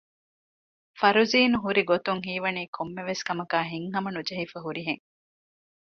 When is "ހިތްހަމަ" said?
3.73-4.09